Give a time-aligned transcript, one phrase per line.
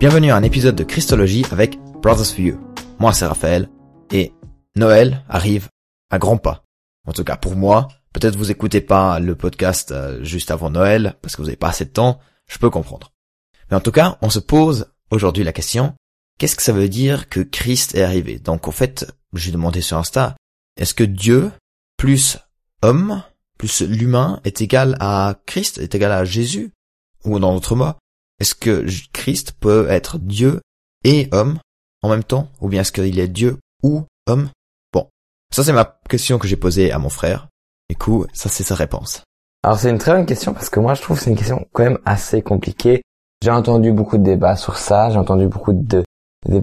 [0.00, 2.58] Bienvenue à un épisode de Christologie avec Brothers for You.
[2.98, 3.68] Moi c'est Raphaël
[4.10, 4.32] et
[4.74, 5.68] Noël arrive
[6.08, 6.64] à grands pas.
[7.06, 11.18] En tout cas pour moi, peut-être vous écoutez pas le podcast euh, juste avant Noël
[11.20, 12.18] parce que vous n'avez pas assez de temps,
[12.48, 13.12] je peux comprendre.
[13.70, 15.92] Mais en tout cas, on se pose aujourd'hui la question,
[16.38, 18.38] qu'est-ce que ça veut dire que Christ est arrivé?
[18.38, 20.34] Donc en fait, j'ai demandé sur Insta,
[20.78, 21.52] est-ce que Dieu
[21.98, 22.38] plus
[22.80, 23.22] homme,
[23.58, 26.72] plus l'humain est égal à Christ, est égal à Jésus?
[27.26, 27.92] Ou dans d'autres mots,
[28.40, 30.60] est-ce que Christ peut être Dieu
[31.04, 31.58] et homme
[32.02, 34.48] en même temps Ou bien est-ce qu'il est Dieu ou homme?
[34.92, 35.08] Bon,
[35.54, 37.48] ça c'est ma question que j'ai posée à mon frère.
[37.90, 39.22] Du coup, ça c'est sa réponse.
[39.62, 41.66] Alors c'est une très bonne question parce que moi je trouve que c'est une question
[41.72, 43.02] quand même assez compliquée.
[43.42, 46.04] J'ai entendu beaucoup de débats sur ça, j'ai entendu beaucoup de,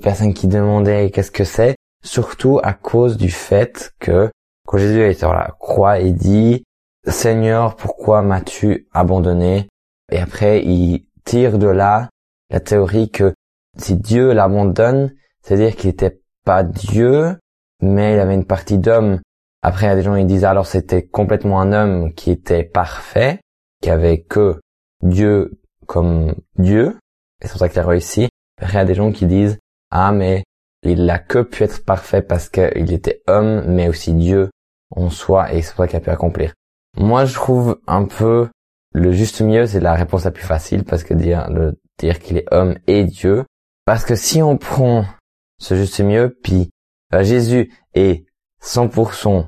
[0.01, 4.31] personnes qui demandaient qu'est-ce que c'est, surtout à cause du fait que
[4.67, 6.63] quand Jésus était sur la croix, il dit
[7.07, 9.67] Seigneur, pourquoi m'as-tu abandonné?
[10.11, 12.09] Et après, il tire de là
[12.49, 13.33] la théorie que
[13.77, 17.37] si Dieu l'abandonne, c'est-à-dire qu'il n'était pas Dieu,
[17.81, 19.19] mais il avait une partie d'homme.
[19.61, 22.63] Après, il y a des gens qui disent alors c'était complètement un homme qui était
[22.63, 23.41] parfait,
[23.81, 24.59] qui avait que
[25.03, 26.97] Dieu comme Dieu,
[27.41, 28.29] et c'est pour ça qu'il a réussi.
[28.61, 29.59] Après, il y a des gens qui disent
[29.91, 30.43] ah mais
[30.83, 34.49] il n'a que pu être parfait parce qu'il était homme, mais aussi Dieu
[34.95, 36.53] en soi, et c'est pour ça qu'il a pu accomplir.
[36.95, 38.47] Moi, je trouve un peu
[38.97, 41.49] le juste mieux, c'est la réponse la plus facile parce que dire
[41.99, 43.45] dire qu'il est homme et Dieu.
[43.85, 45.05] Parce que si on prend
[45.59, 46.69] ce juste mieux, puis
[47.13, 48.25] euh, Jésus est
[48.63, 49.45] 100%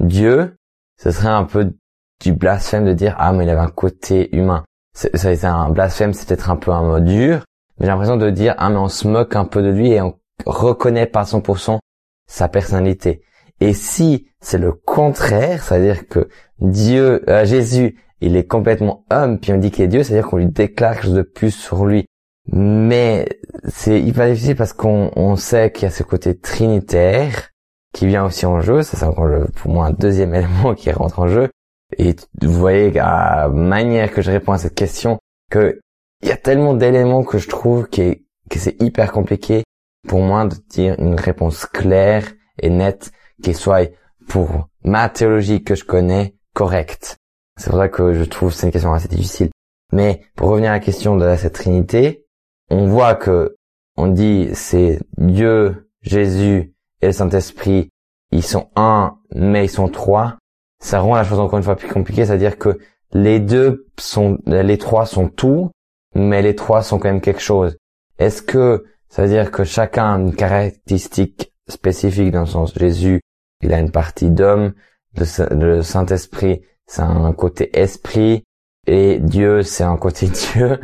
[0.00, 0.56] Dieu,
[0.96, 1.72] ce serait un peu
[2.20, 4.64] du blasphème de dire ah mais il avait un côté humain.
[4.94, 7.44] C'est un blasphème, c'est peut-être un peu un mot dur,
[7.78, 10.02] mais j'ai l'impression de dire ah mais on se moque un peu de lui et
[10.02, 11.78] on reconnaît pas 100%
[12.26, 13.22] sa personnalité.
[13.60, 16.28] Et si c'est le contraire, c'est-à-dire que
[16.60, 20.38] Dieu, euh, Jésus il est complètement homme, puis on dit qu'il est Dieu, c'est-à-dire qu'on
[20.38, 22.06] lui déclare quelque chose de plus sur lui.
[22.50, 23.28] Mais
[23.68, 27.50] c'est hyper difficile parce qu'on on sait qu'il y a ce côté trinitaire
[27.92, 28.82] qui vient aussi en jeu.
[28.82, 31.50] C'est encore pour moi un deuxième élément qui rentre en jeu.
[31.96, 35.18] Et vous voyez à la manière que je réponds à cette question
[35.50, 35.80] que
[36.22, 38.16] il y a tellement d'éléments que je trouve que
[38.50, 39.62] c'est hyper compliqué
[40.08, 42.24] pour moi de dire une réponse claire
[42.60, 43.90] et nette qui soit
[44.26, 47.18] pour ma théologie que je connais correcte.
[47.58, 49.50] C'est pour ça que je trouve que c'est une question assez difficile.
[49.92, 52.24] Mais pour revenir à la question de cette Trinité,
[52.70, 53.56] on voit que
[53.96, 57.90] on dit c'est Dieu, Jésus et le Saint-Esprit,
[58.30, 60.38] ils sont un, mais ils sont trois.
[60.80, 62.78] Ça rend la chose encore une fois plus compliquée, c'est-à-dire que
[63.12, 65.70] les deux sont, les trois sont tout,
[66.14, 67.76] mais les trois sont quand même quelque chose.
[68.18, 73.20] Est-ce que ça veut dire que chacun a une caractéristique spécifique dans le sens Jésus,
[73.62, 74.74] il a une partie d'homme,
[75.16, 78.42] le Saint-Esprit, c'est un côté esprit
[78.86, 80.80] et Dieu c'est un côté Dieu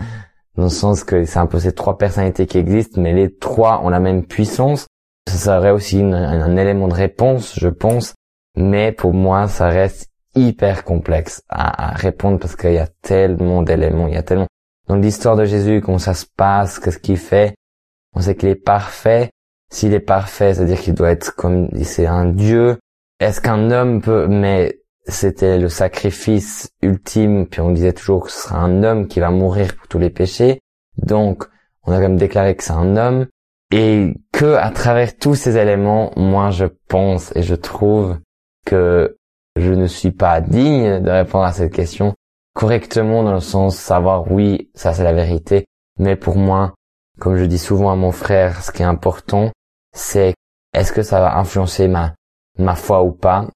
[0.57, 3.81] dans le sens que c'est un peu ces trois personnalités qui existent mais les trois
[3.83, 4.87] ont la même puissance.
[5.27, 8.15] Ça serait aussi un élément de réponse je pense
[8.57, 13.63] mais pour moi ça reste hyper complexe à, à répondre parce qu'il y a tellement
[13.63, 14.47] d'éléments il y a tellement.
[14.87, 17.55] Dans l'histoire de Jésus comment ça se passe qu'est-ce qu'il fait?
[18.15, 19.31] On sait qu'il est parfait.
[19.73, 22.79] S'il est parfait c'est-à-dire qu'il doit être comme c'est un dieu.
[23.19, 28.43] Est-ce qu'un homme peut mais c'était le sacrifice ultime, puis on disait toujours que ce
[28.43, 30.61] sera un homme qui va mourir pour tous les péchés.
[30.97, 31.45] Donc,
[31.83, 33.27] on a quand même déclaré que c'est un homme,
[33.71, 38.19] et que à travers tous ces éléments, moi je pense et je trouve
[38.65, 39.17] que
[39.57, 42.15] je ne suis pas digne de répondre à cette question
[42.55, 45.67] correctement dans le sens savoir oui, ça c'est la vérité,
[45.99, 46.75] mais pour moi,
[47.19, 49.51] comme je dis souvent à mon frère, ce qui est important,
[49.93, 50.35] c'est
[50.73, 52.15] est-ce que ça va influencer ma
[52.59, 53.49] ma foi ou pas?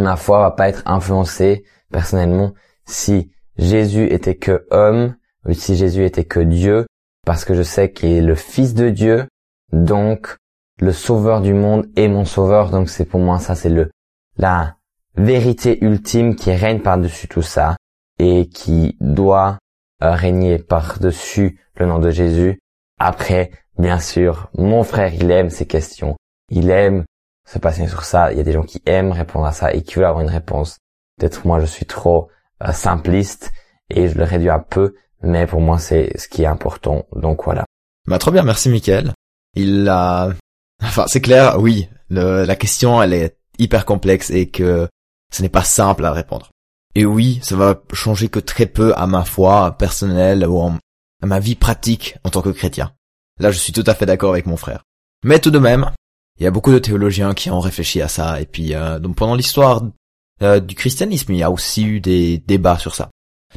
[0.00, 2.54] Ma foi va pas être influencée personnellement
[2.86, 5.16] si Jésus était que homme
[5.46, 6.86] ou si Jésus était que Dieu,
[7.26, 9.26] parce que je sais qu'il est le Fils de Dieu,
[9.72, 10.36] donc
[10.80, 13.90] le Sauveur du monde est mon Sauveur, donc c'est pour moi ça c'est le
[14.36, 14.76] la
[15.14, 17.76] vérité ultime qui règne par-dessus tout ça
[18.18, 19.58] et qui doit
[20.02, 22.60] euh, régner par-dessus le nom de Jésus.
[22.98, 26.16] Après, bien sûr, mon frère, il aime ces questions.
[26.48, 27.04] Il aime
[27.46, 28.32] se passer sur ça.
[28.32, 30.30] Il y a des gens qui aiment répondre à ça et qui veulent avoir une
[30.30, 30.78] réponse.
[31.18, 32.28] Peut-être moi je suis trop
[32.62, 33.50] euh, simpliste
[33.90, 37.06] et je le réduis un peu, mais pour moi c'est ce qui est important.
[37.14, 37.64] Donc voilà.
[38.06, 39.12] Bah trop bien, merci Mickaël.
[39.54, 40.32] Il a,
[40.82, 44.88] enfin c'est clair, oui, la question elle est hyper complexe et que
[45.32, 46.50] ce n'est pas simple à répondre.
[46.94, 51.38] Et oui, ça va changer que très peu à ma foi personnelle ou à ma
[51.40, 52.92] vie pratique en tant que chrétien.
[53.38, 54.84] Là, je suis tout à fait d'accord avec mon frère.
[55.24, 55.90] Mais tout de même,
[56.42, 58.40] il y a beaucoup de théologiens qui ont réfléchi à ça.
[58.40, 59.82] Et puis, euh, donc pendant l'histoire
[60.42, 63.10] euh, du christianisme, il y a aussi eu des débats sur ça.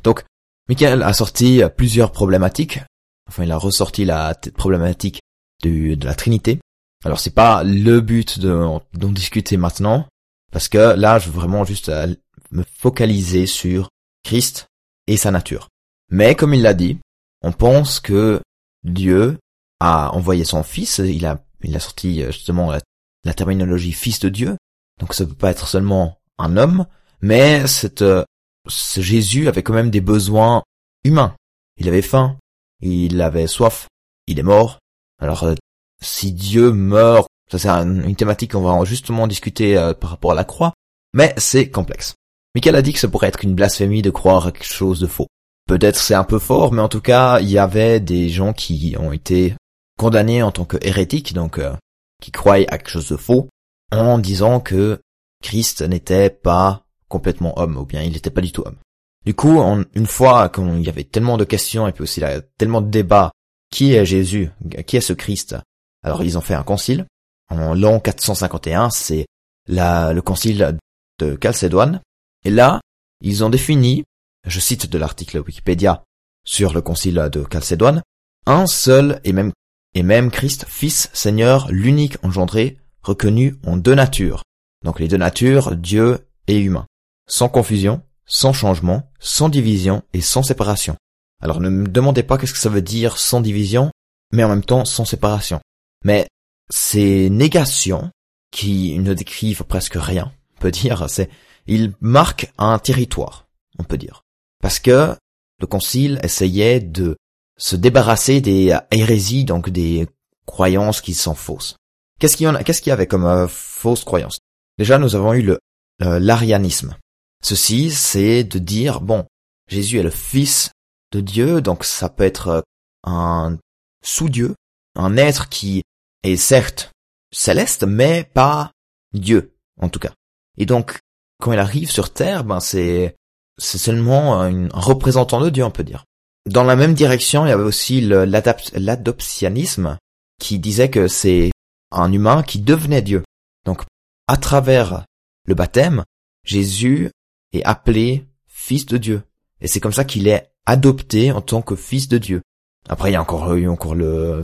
[0.03, 0.23] Donc,
[0.69, 2.79] Michael a sorti plusieurs problématiques
[3.27, 5.21] Enfin, il a ressorti la problématique
[5.63, 6.59] de, de la Trinité.
[7.03, 10.07] Alors, c'est pas le but d'en discuter maintenant,
[10.51, 12.13] parce que là, je veux vraiment juste euh,
[12.51, 13.89] me focaliser sur
[14.23, 14.67] Christ
[15.07, 15.69] et sa nature.
[16.11, 16.99] Mais comme il l'a dit,
[17.41, 18.41] on pense que
[18.83, 19.37] Dieu
[19.79, 24.29] a envoyé son fils, il a, il a sorti euh, justement la, terminologie fils de
[24.29, 24.55] Dieu,
[24.99, 26.85] donc ça peut pas être seulement un homme,
[27.21, 28.23] mais cette, euh,
[28.67, 30.63] ce Jésus avait quand même des besoins
[31.03, 31.35] humains.
[31.77, 32.37] Il avait faim,
[32.81, 33.87] il avait soif,
[34.27, 34.79] il est mort.
[35.19, 35.55] Alors euh,
[36.01, 40.43] si Dieu meurt, ça c'est une thématique qu'on va justement discuter par rapport à la
[40.43, 40.73] croix,
[41.13, 42.15] mais c'est complexe.
[42.53, 45.07] Michael a dit que ça pourrait être une blasphémie de croire à quelque chose de
[45.07, 45.27] faux.
[45.67, 48.95] Peut-être c'est un peu fort, mais en tout cas, il y avait des gens qui
[48.99, 49.55] ont été
[49.97, 51.73] condamnés en tant que hérétiques, donc euh,
[52.21, 53.49] qui croient à quelque chose de faux,
[53.91, 54.99] en disant que
[55.43, 58.77] Christ n'était pas complètement homme, ou bien il n'était pas du tout homme.
[59.25, 59.59] Du coup,
[59.95, 63.31] une fois qu'il y avait tellement de questions et puis aussi là, tellement de débats,
[63.71, 64.51] qui est Jésus,
[64.85, 65.55] qui est ce Christ?
[66.03, 67.05] Alors ils ont fait un concile.
[67.49, 69.25] En l'an 451, c'est
[69.67, 70.77] le concile
[71.19, 72.01] de Chalcédoine,
[72.43, 72.81] et là,
[73.21, 74.03] ils ont défini,
[74.45, 76.03] je cite de l'article Wikipédia
[76.45, 78.03] sur le concile de Chalcédoine,
[78.45, 79.51] un seul et même,
[79.95, 84.43] et même Christ, Fils, Seigneur, l'unique engendré, reconnu en deux natures.
[84.83, 86.85] Donc les deux natures, Dieu et humain.
[87.27, 90.95] Sans confusion, sans changement, sans division et sans séparation.
[91.41, 93.91] Alors ne me demandez pas qu'est-ce que ça veut dire sans division,
[94.31, 95.59] mais en même temps sans séparation.
[96.03, 96.27] Mais
[96.69, 98.11] ces négations,
[98.51, 101.29] qui ne décrivent presque rien, on peut dire, c'est
[101.67, 103.47] il marque un territoire,
[103.79, 104.21] on peut dire.
[104.61, 105.13] Parce que
[105.59, 107.17] le concile essayait de
[107.57, 110.07] se débarrasser des hérésies, donc des
[110.45, 111.77] croyances qui sont fausses.
[112.19, 112.47] Qu'est-ce qu'il
[112.87, 114.39] y, avait comme euh, fausses croyances?
[114.77, 115.59] Déjà, nous avons eu le
[115.99, 116.97] l'arianisme.
[117.41, 119.25] Ceci, c'est de dire, bon,
[119.69, 120.71] Jésus est le Fils
[121.11, 122.61] de Dieu, donc ça peut être euh,
[123.03, 123.57] un
[124.03, 124.55] sous-dieu,
[124.95, 125.83] un être qui
[126.23, 126.91] est certes
[127.31, 128.71] céleste, mais pas
[129.13, 130.13] Dieu, en tout cas.
[130.57, 130.99] Et donc,
[131.41, 133.15] quand il arrive sur Terre, ben c'est
[133.57, 136.05] seulement un représentant de Dieu, on peut dire.
[136.45, 139.97] Dans la même direction, il y avait aussi l'adoptionnisme
[140.39, 141.51] qui disait que c'est
[141.91, 143.23] un humain qui devenait Dieu.
[143.65, 143.81] Donc,
[144.27, 145.05] à travers
[145.47, 146.03] le baptême,
[146.45, 147.09] Jésus
[147.53, 149.23] est appelé fils de Dieu.
[149.61, 152.41] Et c'est comme ça qu'il est adopté en tant que fils de Dieu.
[152.87, 154.43] Après, il y a encore eu encore le,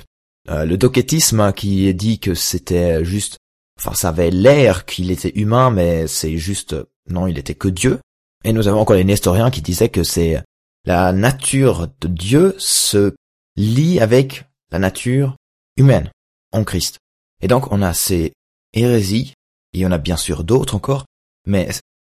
[0.49, 3.37] euh, le doquettisme qui dit que c'était juste
[3.81, 6.75] Enfin, ça avait l'air qu'il était humain, mais c'est juste,
[7.09, 7.99] non, il était que Dieu.
[8.43, 10.43] Et nous avons encore les Nestoriens qui disaient que c'est
[10.85, 13.15] la nature de Dieu se
[13.55, 15.35] lie avec la nature
[15.77, 16.09] humaine
[16.51, 16.97] en Christ.
[17.41, 18.33] Et donc, on a ces
[18.73, 19.33] hérésies,
[19.73, 21.05] et il y en a bien sûr d'autres encore,
[21.45, 21.69] mais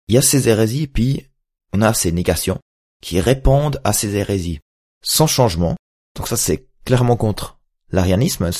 [0.08, 1.26] il y a ces hérésies, puis
[1.72, 2.58] on a ces négations
[3.00, 4.60] qui répondent à ces hérésies
[5.02, 5.76] sans changement.
[6.16, 7.58] Donc ça, c'est clairement contre
[7.90, 8.50] l'arianisme,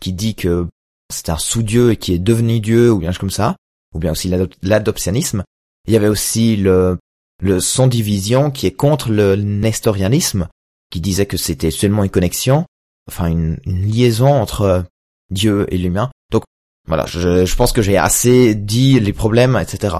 [0.00, 0.68] qui dit que
[1.12, 3.56] c'est un sous-dieu et qui est devenu Dieu, ou bien comme ça,
[3.94, 4.30] ou bien aussi
[4.62, 5.44] l'adoptionnisme.
[5.86, 6.98] Il y avait aussi le,
[7.42, 10.48] le sans division qui est contre le nestorianisme,
[10.90, 12.64] qui disait que c'était seulement une connexion,
[13.08, 14.84] enfin une, liaison entre
[15.30, 16.10] Dieu et l'humain.
[16.30, 16.44] Donc
[16.86, 19.96] voilà, je, pense que j'ai assez dit les problèmes, etc.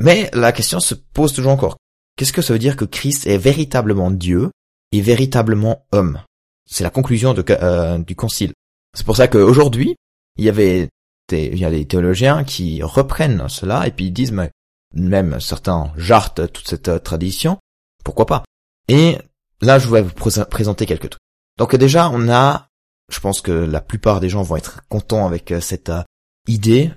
[0.00, 1.76] Mais la question se pose toujours encore.
[2.16, 4.50] Qu'est-ce que ça veut dire que Christ est véritablement Dieu
[4.90, 6.22] et véritablement homme?
[6.68, 8.54] C'est la conclusion euh, du concile.
[8.96, 9.96] C'est pour ça qu'aujourd'hui,
[10.38, 10.88] il y avait
[11.28, 14.50] des, il y a des théologiens qui reprennent cela et puis ils disent, mais
[14.94, 17.58] même certains jartent toute cette euh, tradition,
[18.04, 18.44] pourquoi pas?
[18.88, 19.18] Et
[19.60, 21.22] là, je vais vous présenter quelques trucs.
[21.58, 22.68] Donc déjà, on a,
[23.10, 26.02] je pense que la plupart des gens vont être contents avec euh, cette euh,
[26.48, 26.92] idée,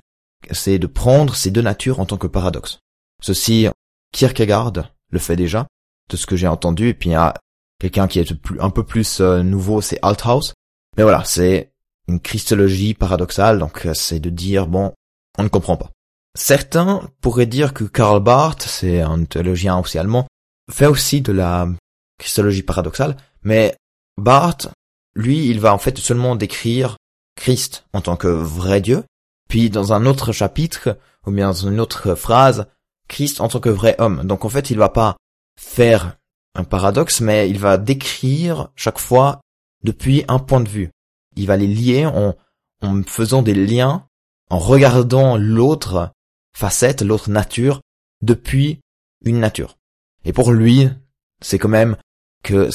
[0.52, 2.80] c'est de prendre ces deux natures en tant que paradoxe.
[3.22, 3.68] Ceci,
[4.14, 4.74] Kierkegaard
[5.12, 5.68] le fait déjà,
[6.10, 7.34] de ce que j'ai entendu, et puis il y a
[7.80, 10.54] quelqu'un qui est un peu plus nouveau, c'est Althaus.
[10.96, 11.72] Mais voilà, c'est
[12.08, 14.94] une christologie paradoxale, donc c'est de dire, bon,
[15.38, 15.92] on ne comprend pas.
[16.36, 20.28] Certains pourraient dire que Karl Barth, c'est un théologien aussi allemand,
[20.70, 21.68] fait aussi de la
[22.18, 23.76] christologie paradoxale, mais
[24.18, 24.70] Barth,
[25.16, 26.98] lui, il va en fait seulement décrire
[27.36, 29.04] Christ en tant que vrai Dieu,
[29.48, 32.68] puis dans un autre chapitre, ou bien dans une autre phrase,
[33.08, 34.24] Christ en tant que vrai homme.
[34.24, 35.18] Donc en fait, il va pas
[35.60, 36.18] faire
[36.56, 39.42] un paradoxe, mais il va décrire chaque fois
[39.84, 40.92] depuis un point de vue
[41.40, 42.36] il va les lier en,
[42.82, 44.06] en faisant des liens,
[44.50, 46.12] en regardant l'autre
[46.56, 47.82] facette, l'autre nature,
[48.22, 48.80] depuis
[49.24, 49.78] une nature.
[50.26, 50.90] Et pour lui,
[51.42, 51.98] c'est quand même
[52.44, 52.70] que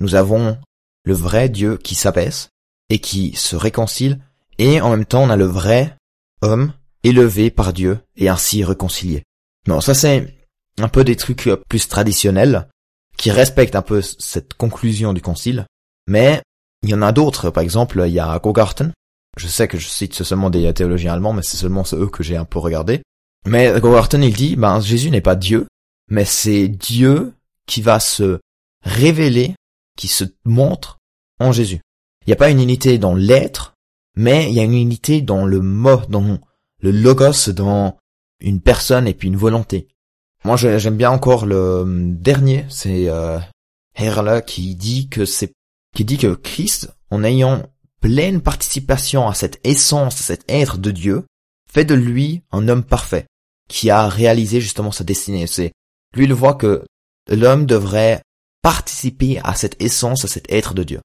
[0.00, 0.58] nous avons
[1.04, 2.48] le vrai Dieu qui s'abaisse
[2.88, 4.18] et qui se réconcilie,
[4.58, 5.96] et en même temps on a le vrai
[6.42, 9.22] homme élevé par Dieu et ainsi réconcilié.
[9.66, 10.34] Non, ça c'est
[10.78, 12.68] un peu des trucs plus traditionnels
[13.16, 15.66] qui respectent un peu cette conclusion du concile,
[16.08, 16.42] mais
[16.82, 17.50] il y en a d'autres.
[17.50, 18.92] Par exemple, il y a Gogarten.
[19.36, 22.36] Je sais que je cite seulement des théologiens allemands, mais c'est seulement eux que j'ai
[22.36, 23.02] un peu regardé.
[23.46, 25.66] Mais Gogarten, il dit, ben, Jésus n'est pas Dieu,
[26.08, 27.34] mais c'est Dieu
[27.66, 28.40] qui va se
[28.82, 29.54] révéler,
[29.96, 30.98] qui se montre
[31.40, 31.80] en Jésus.
[32.22, 33.74] Il n'y a pas une unité dans l'être,
[34.16, 36.38] mais il y a une unité dans le mot, dans
[36.80, 37.98] le logos, dans
[38.40, 39.88] une personne et puis une volonté.
[40.44, 43.38] Moi, j'aime bien encore le hum, dernier, c'est euh,
[44.46, 45.52] qui dit que c'est
[45.94, 47.62] qui dit que Christ, en ayant
[48.04, 51.24] pleine participation à cette essence, à cet être de Dieu,
[51.72, 53.24] fait de lui un homme parfait,
[53.66, 55.46] qui a réalisé justement sa destinée.
[55.46, 55.72] C'est
[56.14, 56.84] lui le voit que
[57.30, 58.20] l'homme devrait
[58.60, 61.00] participer à cette essence, à cet être de Dieu.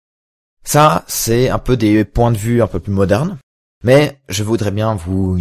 [0.65, 3.37] Ça, c'est un peu des points de vue un peu plus modernes,
[3.85, 5.39] mais je voudrais bien vous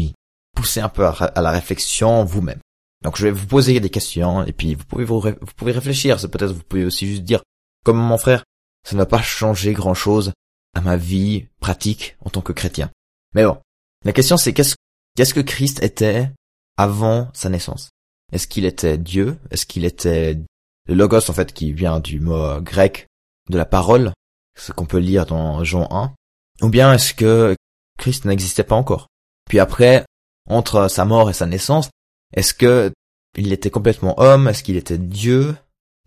[0.54, 2.60] pousser un peu à la réflexion vous-même.
[3.02, 5.20] Donc je vais vous poser des questions et puis vous pouvez vous,
[5.56, 6.18] pouvez réfléchir.
[6.20, 7.42] Peut-être vous pouvez aussi juste dire
[7.84, 8.44] comme mon frère,
[8.88, 10.32] ça ne va pas changer grand-chose
[10.74, 12.90] à ma vie pratique en tant que chrétien.
[13.34, 13.58] Mais bon,
[14.04, 14.76] la question c'est qu'est-ce
[15.16, 16.30] qu'est-ce que Christ était
[16.76, 17.90] avant sa naissance?
[18.32, 19.38] Est-ce qu'il était Dieu?
[19.50, 20.38] Est-ce qu'il était
[20.86, 23.06] le logos en fait qui vient du mot grec
[23.48, 24.12] de la parole,
[24.56, 26.14] ce qu'on peut lire dans Jean 1
[26.62, 27.56] Ou bien est-ce que
[27.98, 29.08] Christ n'existait pas encore?
[29.48, 30.04] Puis après,
[30.48, 31.90] entre sa mort et sa naissance,
[32.34, 32.92] est-ce que
[33.36, 34.48] il était complètement homme?
[34.48, 35.56] Est-ce qu'il était Dieu?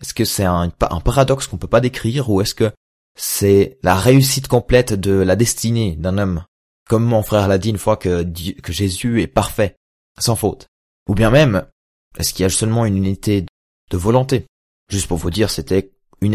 [0.02, 2.30] Est-ce que c'est un, paradoxe qu'on peut pas décrire?
[2.30, 2.72] Ou est-ce que
[3.16, 6.46] c'est la réussite complète de la destinée d'un homme.
[6.88, 8.26] Comme mon frère l'a dit une fois que,
[8.68, 9.76] Jésus est parfait,
[10.20, 10.68] sans faute.
[11.08, 11.66] Ou bien même,
[12.18, 13.46] est-ce qu'il y a seulement une unité
[13.90, 14.46] de volonté?
[14.90, 15.92] Juste pour vous dire, c'était
[16.22, 16.34] une,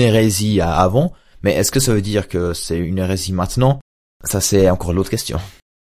[0.00, 3.80] hérésie avant, mais est-ce que ça veut dire que c'est une hérésie maintenant?
[4.24, 5.40] Ça c'est encore l'autre question.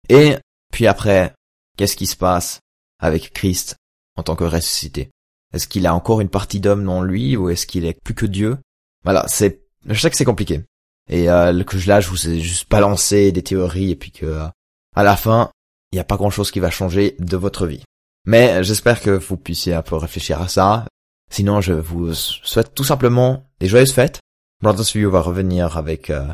[0.08, 0.36] Et
[0.72, 1.32] puis après,
[1.76, 2.60] qu'est-ce qui se passe
[2.98, 3.76] avec Christ
[4.16, 5.10] en tant que ressuscité?
[5.54, 8.26] Est-ce qu'il a encore une partie d'homme en lui ou est-ce qu'il est plus que
[8.26, 8.58] Dieu?
[9.04, 10.62] Voilà, c'est je sais que c'est compliqué.
[11.08, 14.46] Et euh, que là je vous ai juste balancé des théories et puis que euh,
[14.94, 15.50] à la fin,
[15.92, 17.84] il n'y a pas grand-chose qui va changer de votre vie.
[18.26, 20.84] Mais j'espère que vous puissiez un peu réfléchir à ça.
[21.30, 24.20] Sinon, je vous souhaite tout simplement des joyeuses fêtes.
[24.62, 26.26] Brothers View va revenir avec euh,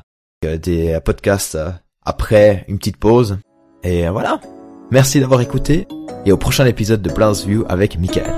[0.42, 1.58] des podcasts
[2.02, 3.38] après une petite pause.
[3.82, 4.40] Et voilà.
[4.90, 5.86] Merci d'avoir écouté
[6.24, 8.34] et au prochain épisode de Blast View avec Michael.